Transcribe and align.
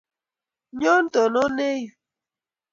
nyoo 0.79 0.99
tononee 1.13 1.71
yu 1.83 1.91